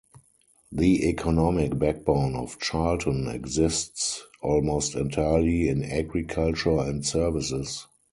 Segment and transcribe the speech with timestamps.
[0.71, 7.85] The economic backbone of Charlton exists almost entirely in agriculture and services.